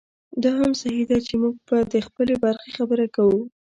دا 0.43 0.49
هم 0.59 0.71
صحي 0.81 1.03
ده 1.09 1.17
چې 1.27 1.33
موږ 1.41 1.55
به 1.67 1.77
د 1.93 1.95
خپلې 2.07 2.35
برخې 2.43 2.69
خبره 2.77 3.05
کوو. 3.15 3.39